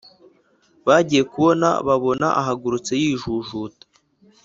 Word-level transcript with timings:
bagiye 0.87 1.23
kubona 1.31 1.67
babona 1.87 2.27
ahagurutse 2.41 2.91
yijujuta 3.01 3.83